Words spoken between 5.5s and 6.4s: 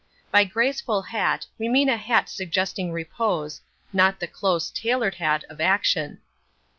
action.